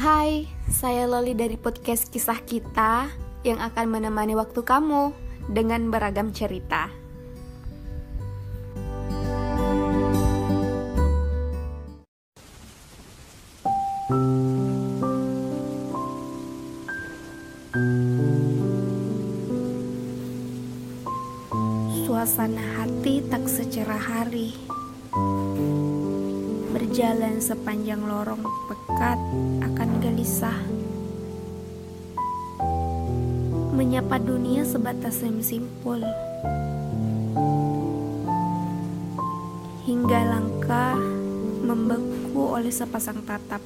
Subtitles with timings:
[0.00, 3.12] Hai, saya Loli dari podcast Kisah Kita
[3.44, 5.12] yang akan menemani waktu kamu
[5.52, 6.88] dengan beragam cerita.
[22.08, 24.56] Suasana hati tak secerah hari
[26.90, 29.14] Berjalan sepanjang lorong pekat
[29.62, 30.58] akan gelisah.
[33.78, 36.02] Menyapa dunia sebatas senyum simpul.
[39.86, 40.98] Hingga langkah
[41.62, 43.62] membeku oleh sepasang tatap.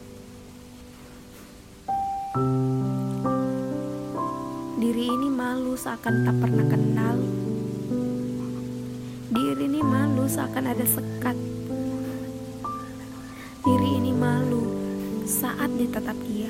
[4.76, 7.16] Diri ini malu seakan tak pernah kenal.
[9.32, 11.54] Diri ini malu seakan ada sekat
[15.44, 16.48] saat ditatap dia.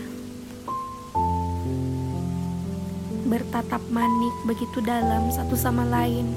[3.26, 6.30] Bertatap manik begitu dalam satu sama lain.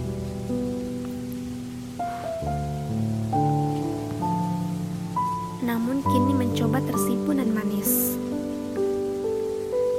[5.62, 8.18] Namun kini mencoba tersipu dan manis.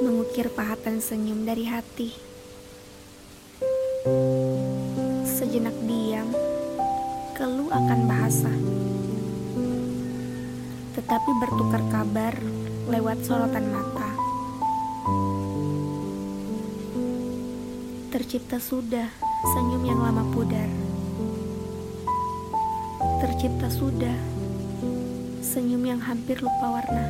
[0.03, 2.11] Mengukir pahatan senyum dari hati.
[5.23, 6.27] Sejenak diam
[7.39, 8.51] Keluh akan bahasa
[10.99, 12.35] Tetapi bertukar kabar
[12.91, 14.11] lewat sorotan mata.
[18.11, 19.07] Tercipta sudah
[19.55, 20.67] senyum yang lama pudar.
[23.23, 24.11] Tercipta sudah
[25.39, 27.07] senyum yang hampir lupa warna.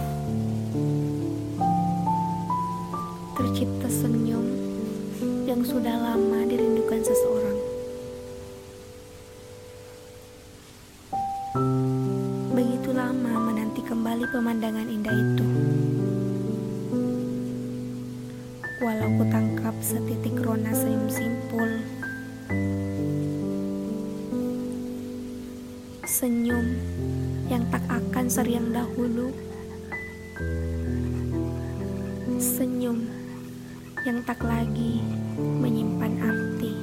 [3.41, 4.45] Tercipta senyum
[5.49, 7.57] yang sudah lama dirindukan seseorang.
[11.49, 11.88] Begitu lama
[14.19, 15.47] kembali pemandangan indah itu.
[18.83, 21.71] Walau ku tangkap setitik rona senyum simpul.
[26.03, 26.67] Senyum
[27.47, 29.31] yang tak akan seriang dahulu.
[32.43, 33.07] Senyum
[34.03, 34.99] yang tak lagi
[35.39, 36.75] menyimpan arti